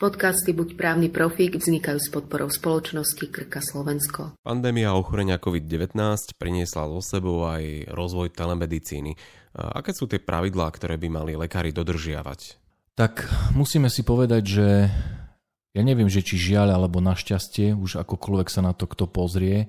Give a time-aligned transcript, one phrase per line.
[0.00, 4.32] Podcasty Buď právny profík vznikajú s podporou spoločnosti Krka Slovensko.
[4.40, 5.92] Pandémia ochorenia COVID-19
[6.40, 9.12] priniesla so sebou aj rozvoj telemedicíny.
[9.52, 12.56] Aké sú tie pravidlá, ktoré by mali lekári dodržiavať?
[12.96, 14.88] Tak musíme si povedať, že
[15.76, 19.68] ja neviem, že či žiaľ alebo našťastie, už akokoľvek sa na to kto pozrie,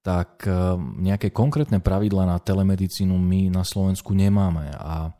[0.00, 0.56] tak e,
[1.04, 4.72] nejaké konkrétne pravidlá na telemedicínu my na Slovensku nemáme.
[4.72, 5.12] A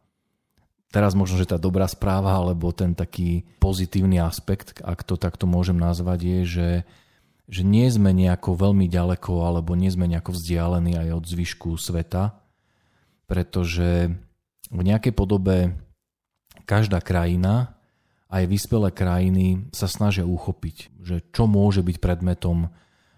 [0.91, 5.79] teraz možno, že tá dobrá správa alebo ten taký pozitívny aspekt, ak to takto môžem
[5.79, 6.70] nazvať, je, že,
[7.47, 12.37] že nie sme nejako veľmi ďaleko alebo nie sme nejako vzdialení aj od zvyšku sveta,
[13.30, 14.11] pretože
[14.70, 15.74] v nejakej podobe
[16.66, 17.75] každá krajina,
[18.30, 22.70] aj vyspelé krajiny sa snažia uchopiť, že čo môže byť predmetom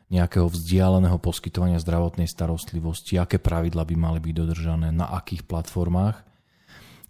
[0.08, 6.31] nejakého vzdialeného poskytovania zdravotnej starostlivosti, aké pravidla by mali byť dodržané, na akých platformách.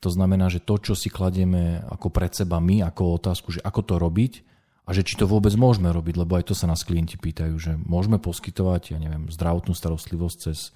[0.02, 3.80] To znamená, že to, čo si kladieme ako pred seba my, ako otázku, že ako
[3.87, 4.33] to robiť
[4.83, 7.78] a že či to vôbec môžeme robiť, lebo aj to sa nás klienti pýtajú, že
[7.78, 10.75] môžeme poskytovať, ja neviem, zdravotnú starostlivosť cez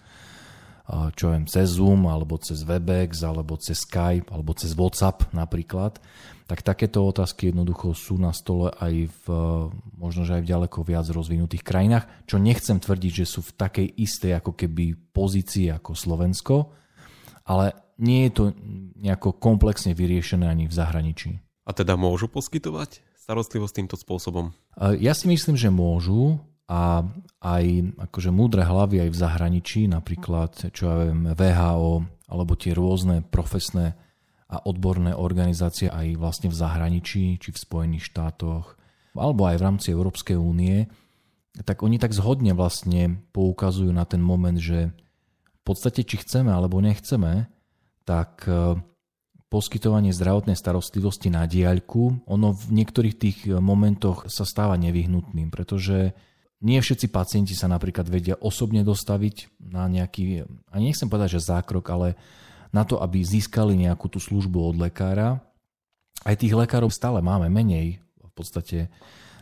[0.87, 5.99] čo viem, cez Zoom, alebo cez Webex, alebo cez Skype, alebo cez WhatsApp napríklad,
[6.47, 9.25] tak takéto otázky jednoducho sú na stole aj v
[9.99, 13.89] možno, že aj v ďaleko viac rozvinutých krajinách, čo nechcem tvrdiť, že sú v takej
[13.99, 16.71] istej ako keby pozícii ako Slovensko,
[17.47, 18.45] ale nie je to
[18.99, 21.31] nejako komplexne vyriešené ani v zahraničí.
[21.65, 24.53] A teda môžu poskytovať starostlivosť týmto spôsobom?
[25.01, 27.07] Ja si myslím, že môžu a
[27.43, 27.65] aj
[28.11, 33.95] akože múdre hlavy aj v zahraničí, napríklad čo ja viem, VHO alebo tie rôzne profesné
[34.47, 38.79] a odborné organizácie aj vlastne v zahraničí, či v Spojených štátoch,
[39.15, 40.87] alebo aj v rámci Európskej únie,
[41.67, 44.95] tak oni tak zhodne vlastne poukazujú na ten moment, že
[45.67, 47.51] podstate či chceme alebo nechceme,
[48.07, 48.79] tak e,
[49.51, 56.15] poskytovanie zdravotnej starostlivosti na diaľku, ono v niektorých tých e, momentoch sa stáva nevyhnutným, pretože
[56.63, 61.85] nie všetci pacienti sa napríklad vedia osobne dostaviť na nejaký, a nechcem povedať, že zákrok,
[61.93, 62.09] ale
[62.73, 65.43] na to, aby získali nejakú tú službu od lekára.
[66.25, 68.89] Aj tých lekárov stále máme menej v podstate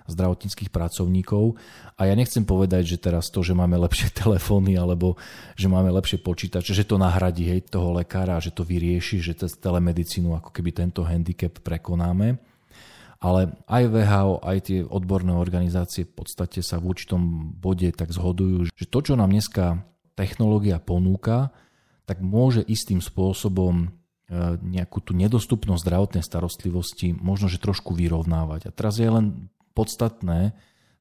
[0.04, 1.56] zdravotníckých pracovníkov.
[1.96, 5.16] A ja nechcem povedať, že teraz to, že máme lepšie telefóny alebo
[5.56, 9.56] že máme lepšie počítače, že to nahradí hej, toho lekára, že to vyrieši, že cez
[9.56, 12.36] telemedicínu ako keby tento handicap prekonáme.
[13.24, 18.68] Ale aj VHO, aj tie odborné organizácie v podstate sa v určitom bode tak zhodujú,
[18.76, 19.80] že to, čo nám dneska
[20.12, 21.48] technológia ponúka,
[22.04, 23.86] tak môže istým spôsobom e,
[24.60, 28.68] nejakú tú nedostupnosť zdravotnej starostlivosti možno, že trošku vyrovnávať.
[28.68, 30.54] A teraz je len podstatné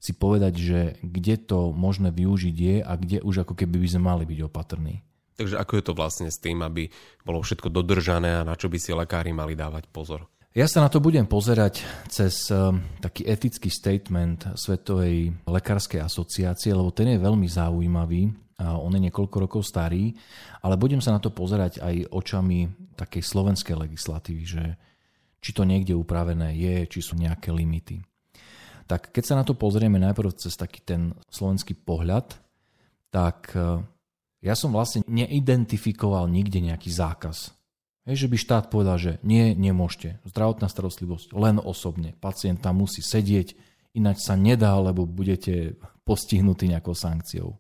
[0.03, 4.03] si povedať, že kde to možné využiť je a kde už ako keby by sme
[4.03, 5.00] mali byť opatrní.
[5.39, 6.91] Takže ako je to vlastne s tým, aby
[7.23, 10.28] bolo všetko dodržané a na čo by si lekári mali dávať pozor?
[10.53, 11.81] Ja sa na to budem pozerať
[12.12, 12.59] cez eh,
[13.01, 18.29] taký etický statement Svetovej lekárskej asociácie, lebo ten je veľmi zaujímavý.
[18.62, 20.13] A on je niekoľko rokov starý,
[20.62, 24.63] ale budem sa na to pozerať aj očami takej slovenskej legislatívy, že
[25.41, 28.06] či to niekde upravené je, či sú nejaké limity
[28.88, 32.35] tak keď sa na to pozrieme najprv cez taký ten slovenský pohľad,
[33.13, 33.81] tak e,
[34.44, 37.55] ja som vlastne neidentifikoval nikde nejaký zákaz.
[38.03, 40.19] Hej, že by štát povedal, že nie, nemôžete.
[40.27, 42.11] Zdravotná starostlivosť len osobne.
[42.19, 43.55] Pacient tam musí sedieť,
[43.95, 47.55] ináč sa nedá, lebo budete postihnutí nejakou sankciou.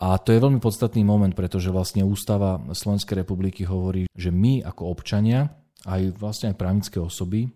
[0.00, 4.88] A to je veľmi podstatný moment, pretože vlastne ústava Slovenskej republiky hovorí, že my ako
[4.88, 5.52] občania,
[5.84, 7.52] aj vlastne aj právnické osoby,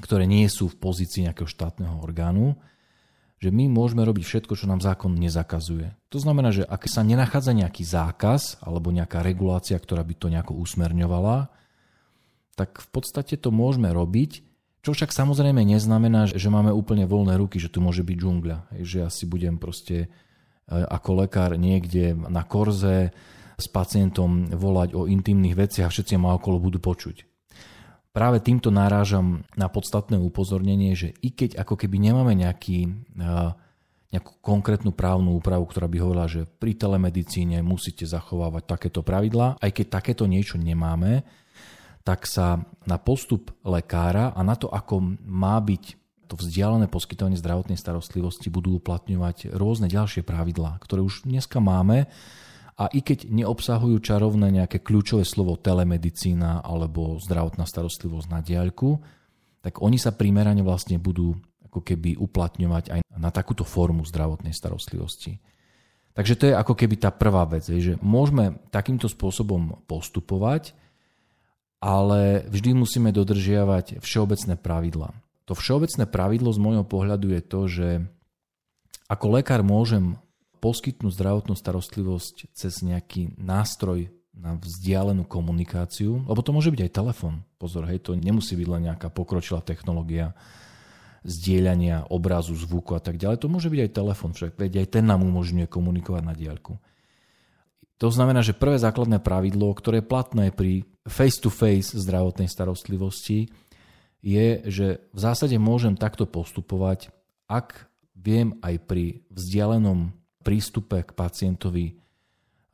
[0.00, 2.56] ktoré nie sú v pozícii nejakého štátneho orgánu,
[3.42, 5.98] že my môžeme robiť všetko, čo nám zákon nezakazuje.
[6.14, 10.54] To znamená, že ak sa nenachádza nejaký zákaz alebo nejaká regulácia, ktorá by to nejako
[10.62, 11.50] usmerňovala,
[12.54, 14.46] tak v podstate to môžeme robiť,
[14.86, 18.56] čo však samozrejme neznamená, že máme úplne voľné ruky, že tu môže byť džungľa.
[18.78, 20.08] Že ja si budem proste e,
[20.70, 23.10] ako lekár niekde na korze
[23.58, 27.31] s pacientom volať o intimných veciach a všetci ma okolo budú počuť
[28.12, 32.92] práve týmto narážam na podstatné upozornenie, že i keď ako keby nemáme nejaký,
[34.12, 39.70] nejakú konkrétnu právnu úpravu, ktorá by hovorila, že pri telemedicíne musíte zachovávať takéto pravidlá, aj
[39.72, 41.24] keď takéto niečo nemáme,
[42.04, 45.96] tak sa na postup lekára a na to, ako má byť
[46.26, 52.08] to vzdialené poskytovanie zdravotnej starostlivosti budú uplatňovať rôzne ďalšie pravidlá, ktoré už dneska máme
[52.76, 58.96] a i keď neobsahujú čarovné nejaké kľúčové slovo telemedicína alebo zdravotná starostlivosť na diaľku,
[59.60, 61.36] tak oni sa primerane vlastne budú
[61.68, 65.40] ako keby uplatňovať aj na takúto formu zdravotnej starostlivosti.
[66.12, 70.76] Takže to je ako keby tá prvá vec, že môžeme takýmto spôsobom postupovať,
[71.80, 75.16] ale vždy musíme dodržiavať všeobecné pravidla.
[75.48, 77.88] To všeobecné pravidlo z môjho pohľadu je to, že
[79.08, 80.20] ako lekár môžem
[80.62, 87.42] poskytnúť zdravotnú starostlivosť cez nejaký nástroj na vzdialenú komunikáciu, lebo to môže byť aj telefon.
[87.58, 90.32] Pozor, hej, to nemusí byť len nejaká pokročilá technológia
[91.22, 93.42] zdieľania obrazu, zvuku a tak ďalej.
[93.42, 96.78] To môže byť aj telefon, však veď aj ten nám umožňuje komunikovať na diaľku.
[98.02, 103.46] To znamená, že prvé základné pravidlo, ktoré je platné pri face-to-face zdravotnej starostlivosti,
[104.22, 107.10] je, že v zásade môžem takto postupovať,
[107.46, 111.96] ak viem aj pri vzdialenom prístupe k pacientovi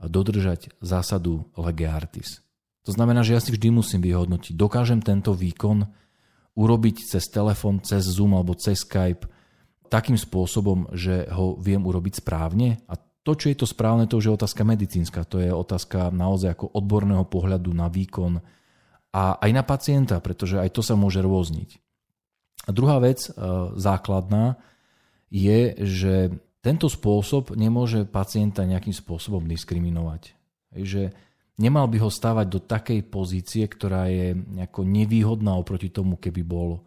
[0.00, 2.40] dodržať zásadu lege artis.
[2.88, 5.84] To znamená, že ja si vždy musím vyhodnotiť, dokážem tento výkon
[6.56, 9.28] urobiť cez telefón, cez Zoom alebo cez Skype
[9.92, 12.96] takým spôsobom, že ho viem urobiť správne a
[13.28, 15.20] to, čo je to správne, to už je otázka medicínska.
[15.28, 18.40] To je otázka naozaj ako odborného pohľadu na výkon
[19.12, 21.76] a aj na pacienta, pretože aj to sa môže rôzniť.
[22.64, 23.30] A druhá vec, e,
[23.76, 24.56] základná,
[25.28, 26.14] je, že
[26.58, 30.34] tento spôsob nemôže pacienta nejakým spôsobom diskriminovať.
[30.74, 31.14] Že
[31.58, 36.82] nemal by ho stávať do takej pozície, ktorá je nejako nevýhodná oproti tomu, keby bol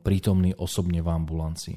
[0.00, 1.76] prítomný osobne v ambulancii.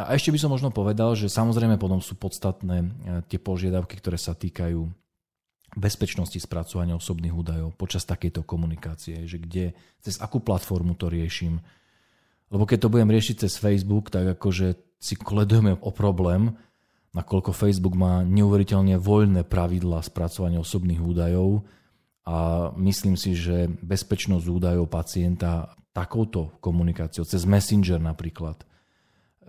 [0.00, 2.86] A ešte by som možno povedal, že samozrejme potom sú podstatné e,
[3.28, 4.80] tie požiadavky, ktoré sa týkajú
[5.76, 11.62] bezpečnosti spracovania osobných údajov počas takejto komunikácie, že kde, cez akú platformu to riešim.
[12.50, 16.58] Lebo keď to budem riešiť cez Facebook, tak akože si koledujeme o problém,
[17.10, 21.66] nakoľko Facebook má neuveriteľne voľné pravidla spracovania osobných údajov
[22.26, 28.62] a myslím si, že bezpečnosť údajov pacienta takouto komunikáciou, cez Messenger napríklad,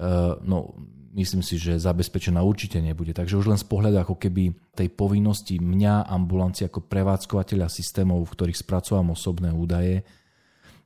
[0.01, 0.73] Eh, no
[1.13, 3.13] myslím si, že zabezpečená určite nebude.
[3.13, 8.33] Takže už len z pohľadu ako keby tej povinnosti mňa, ambulancie ako prevádzkovateľa systémov, v
[8.33, 10.01] ktorých spracovam osobné údaje,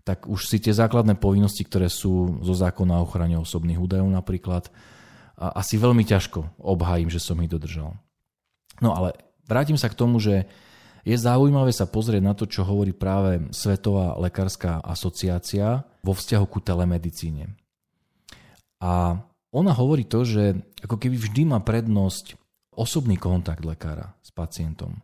[0.04, 4.68] tak už si tie základné povinnosti, ktoré sú zo zákona o ochrane osobných údajov napríklad,
[5.36, 7.96] asi veľmi ťažko obhájim, že som ich dodržal.
[8.80, 9.16] No ale
[9.48, 10.48] vrátim sa k tomu, že
[11.06, 16.60] je zaujímavé sa pozrieť na to, čo hovorí práve Svetová lekárska asociácia vo vzťahu ku
[16.64, 17.54] telemedicíne.
[18.82, 19.22] A
[19.54, 22.36] ona hovorí to, že ako keby vždy má prednosť
[22.76, 25.00] osobný kontakt lekára s pacientom.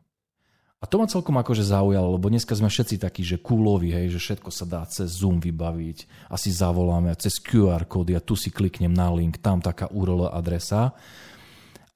[0.82, 4.20] A to ma celkom akože zaujalo, lebo dneska sme všetci takí, že kúloví, hej, že
[4.20, 8.90] všetko sa dá cez Zoom vybaviť, asi zavoláme cez QR kódy a tu si kliknem
[8.90, 10.98] na link, tam taká URL adresa.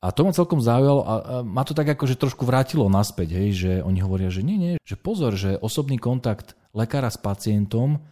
[0.06, 3.72] A to ma celkom zaujalo a ma to tak akože trošku vrátilo naspäť, hej, že
[3.82, 8.06] oni hovoria, že nie, nie, že pozor, že osobný kontakt lekára s pacientom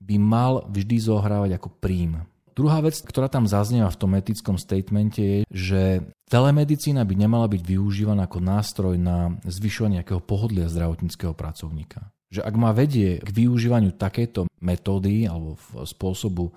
[0.00, 2.24] by mal vždy zohrávať ako príjm.
[2.54, 5.82] Druhá vec, ktorá tam zaznieva v tom etickom statemente je, že
[6.30, 12.14] telemedicína by nemala byť využívaná ako nástroj na zvyšovanie nejakého pohodlia zdravotníckého pracovníka.
[12.30, 16.54] Že ak ma vedie k využívaniu takéto metódy alebo spôsobu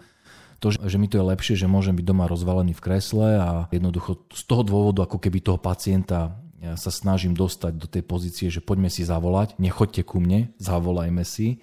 [0.58, 4.26] to, že mi to je lepšie, že môžem byť doma rozvalený v kresle a jednoducho
[4.34, 8.66] z toho dôvodu, ako keby toho pacienta ja sa snažím dostať do tej pozície, že
[8.66, 11.62] poďme si zavolať, nechoďte ku mne, zavolajme si,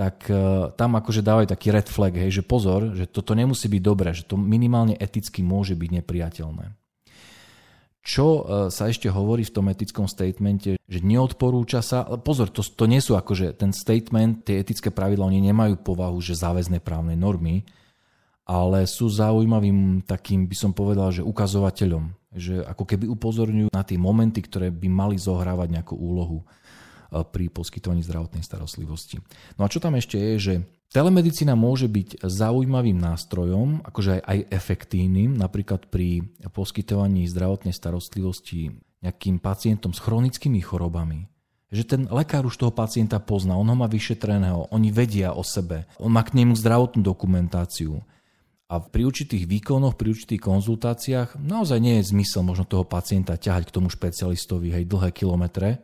[0.00, 3.82] tak uh, tam akože dávajú taký red flag, hej, že pozor, že toto nemusí byť
[3.84, 6.72] dobré, že to minimálne eticky môže byť nepriateľné.
[8.00, 8.40] Čo uh,
[8.72, 13.12] sa ešte hovorí v tom etickom statemente, že neodporúča sa, pozor, to, to nie sú
[13.12, 17.68] akože ten statement, tie etické pravidla, oni nemajú povahu, že záväzné právne normy,
[18.48, 24.00] ale sú zaujímavým takým, by som povedal, že ukazovateľom, že ako keby upozorňujú na tie
[24.00, 26.40] momenty, ktoré by mali zohrávať nejakú úlohu
[27.10, 29.18] pri poskytovaní zdravotnej starostlivosti.
[29.58, 30.54] No a čo tam ešte je, že
[30.94, 39.40] telemedicína môže byť zaujímavým nástrojom, akože aj, aj efektívnym, napríklad pri poskytovaní zdravotnej starostlivosti nejakým
[39.40, 41.30] pacientom s chronickými chorobami,
[41.70, 45.86] že ten lekár už toho pacienta pozná, on ho má vyšetreného, oni vedia o sebe,
[46.02, 48.02] on má k nemu zdravotnú dokumentáciu.
[48.70, 53.66] A pri určitých výkonoch, pri určitých konzultáciách naozaj nie je zmysel možno toho pacienta ťahať
[53.66, 55.82] k tomu špecialistovi hej, dlhé kilometre,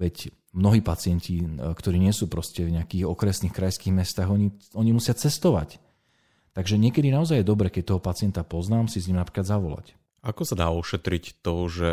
[0.00, 4.90] veď mnohí pacienti, e, ktorí nie sú proste v nejakých okresných krajských mestách, oni, oni
[4.92, 5.80] musia cestovať.
[6.56, 9.94] Takže niekedy naozaj je dobre, keď toho pacienta poznám, si s ním napríklad zavolať.
[10.18, 11.90] Ako sa dá ošetriť to, že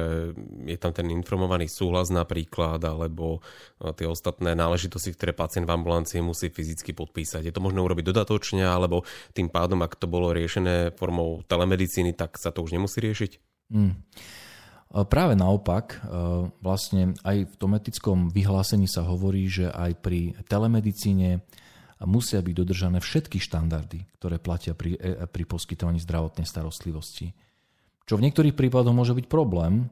[0.65, 3.45] je tam ten informovaný súhlas napríklad, alebo
[3.77, 7.45] e, tie ostatné náležitosti, ktoré pacient v ambulancii musí fyzicky podpísať?
[7.45, 9.05] Je to možné urobiť dodatočne, alebo
[9.37, 13.31] tým pádom, ak to bolo riešené formou telemedicíny, tak sa to už nemusí riešiť?
[13.69, 13.93] Mm.
[14.89, 16.01] Práve naopak,
[16.61, 21.43] vlastne aj v tom etickom vyhlásení sa hovorí, že aj pri telemedicíne
[22.03, 27.31] musia byť dodržané všetky štandardy, ktoré platia pri, e, pri poskytovaní zdravotnej starostlivosti.
[28.03, 29.87] Čo v niektorých prípadoch môže byť problém,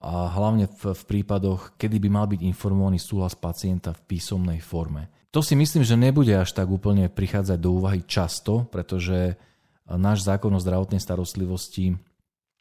[0.00, 5.12] a hlavne v, v prípadoch, kedy by mal byť informovaný súhlas pacienta v písomnej forme.
[5.30, 9.36] To si myslím, že nebude až tak úplne prichádzať do úvahy často, pretože
[9.84, 12.00] náš zákon o zdravotnej starostlivosti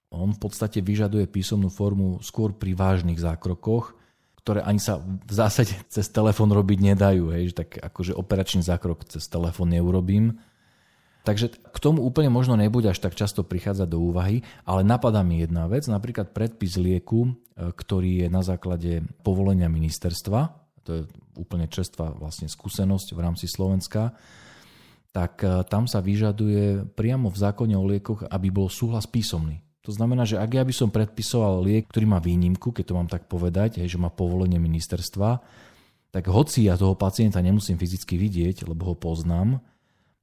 [0.09, 3.93] on v podstate vyžaduje písomnú formu skôr pri vážnych zákrokoch,
[4.41, 7.29] ktoré ani sa v zásade cez telefón robiť nedajú.
[7.29, 10.41] Hej, tak akože operačný zákrok cez telefón neurobím.
[11.21, 15.43] Takže k tomu úplne možno nebude až tak často prichádzať do úvahy, ale napadá mi
[15.43, 21.01] jedna vec, napríklad predpis lieku, e, ktorý je na základe povolenia ministerstva, to je
[21.37, 24.15] úplne čerstvá vlastne skúsenosť v rámci Slovenska,
[25.13, 29.59] tak e, tam sa vyžaduje priamo v zákone o liekoch, aby bol súhlas písomný.
[29.89, 33.09] To znamená, že ak ja by som predpisoval liek, ktorý má výnimku, keď to mám
[33.09, 35.41] tak povedať, že má povolenie ministerstva,
[36.13, 39.57] tak hoci ja toho pacienta nemusím fyzicky vidieť, lebo ho poznám,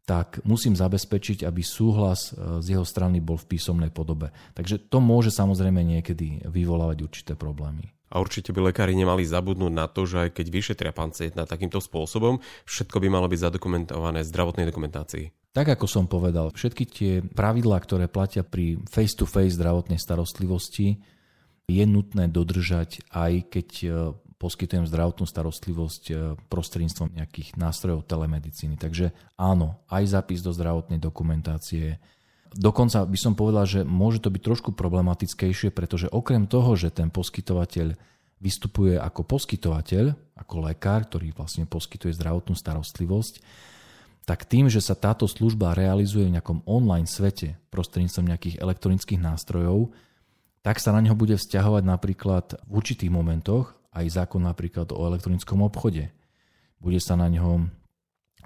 [0.07, 4.31] tak musím zabezpečiť, aby súhlas e, z jeho strany bol v písomnej podobe.
[4.55, 7.91] Takže to môže samozrejme niekedy vyvolávať určité problémy.
[8.07, 12.39] A určite by lekári nemali zabudnúť na to, že aj keď vyšetria pacienta takýmto spôsobom,
[12.71, 15.27] všetko by malo byť zadokumentované v zdravotnej dokumentácii.
[15.57, 21.01] Tak ako som povedal, všetky tie pravidlá, ktoré platia pri face-to-face zdravotnej starostlivosti,
[21.65, 23.87] je nutné dodržať aj keď e,
[24.37, 26.15] poskytujem zdravotnú starostlivosť e,
[26.53, 28.77] prostredníctvom nejakých nástrojov telemedicíny.
[28.77, 32.05] Takže áno, aj zápis do zdravotnej dokumentácie.
[32.53, 37.09] Dokonca by som povedal, že môže to byť trošku problematickejšie, pretože okrem toho, že ten
[37.09, 37.97] poskytovateľ
[38.45, 43.41] vystupuje ako poskytovateľ, ako lekár, ktorý vlastne poskytuje zdravotnú starostlivosť,
[44.27, 49.95] tak tým, že sa táto služba realizuje v nejakom online svete prostredníctvom nejakých elektronických nástrojov,
[50.67, 55.63] tak sa na neho bude vzťahovať napríklad v určitých momentoch aj zákon napríklad o elektronickom
[55.63, 56.11] obchode.
[56.83, 57.71] Bude sa na ňo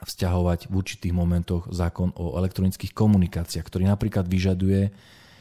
[0.05, 4.93] vzťahovať v určitých momentoch zákon o elektronických komunikáciách, ktorý napríklad vyžaduje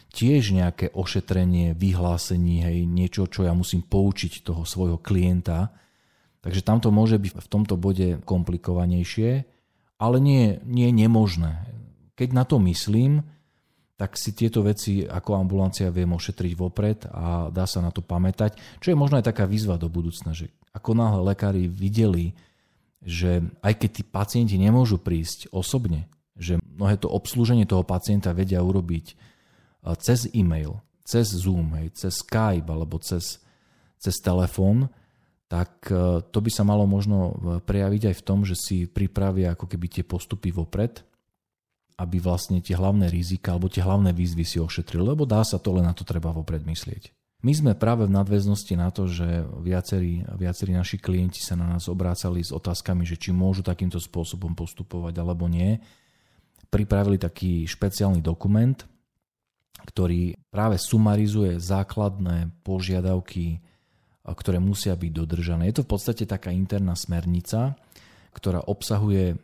[0.10, 5.70] tiež nejaké ošetrenie, vyhlásenie, hej, niečo, čo ja musím poučiť toho svojho klienta.
[6.42, 9.59] Takže tam to môže byť v tomto bode komplikovanejšie,
[10.00, 11.54] ale nie, nie je nemožné.
[12.16, 13.22] Keď na to myslím,
[14.00, 18.56] tak si tieto veci ako ambulancia viem ošetriť vopred a dá sa na to pamätať.
[18.80, 22.32] Čo je možno aj taká výzva do budúcna, že ako náhle lekári videli,
[23.04, 26.08] že aj keď tí pacienti nemôžu prísť osobne,
[26.40, 29.20] že mnohé to obslúženie toho pacienta vedia urobiť
[30.00, 33.44] cez e-mail, cez Zoom, hej, cez Skype alebo cez,
[34.00, 34.88] cez telefón,
[35.50, 39.58] tak e, to by sa malo možno e, prejaviť aj v tom, že si pripravia
[39.58, 41.10] ako keby tie postupy vopred
[42.00, 45.76] aby vlastne tie hlavné rizika alebo tie hlavné výzvy si ošetrili, lebo dá sa to,
[45.76, 47.12] len na to treba vopred myslieť.
[47.44, 51.88] My sme práve v nadväznosti na to, že viacerí, viacerí naši klienti sa na nás
[51.88, 55.80] obrácali s otázkami, že či môžu takýmto spôsobom postupovať alebo nie,
[56.68, 58.76] pripravili taký špeciálny dokument,
[59.88, 63.64] ktorý práve sumarizuje základné požiadavky,
[64.34, 65.70] ktoré musia byť dodržané.
[65.70, 67.78] Je to v podstate taká interná smernica,
[68.34, 69.38] ktorá obsahuje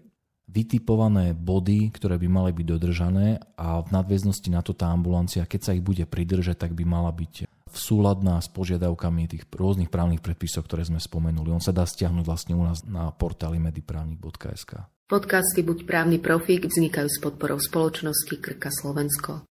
[0.45, 5.61] vytipované body, ktoré by mali byť dodržané a v nadväznosti na to tá ambulancia, keď
[5.61, 10.21] sa ich bude pridržať, tak by mala byť v súladná s požiadavkami tých rôznych právnych
[10.21, 11.49] predpisov, ktoré sme spomenuli.
[11.51, 14.85] On sa dá stiahnuť vlastne u nás na portáli mediprávnik.sk.
[15.05, 19.45] Podcasty Buď právny profík vznikajú s podporou spoločnosti Krka Slovensko.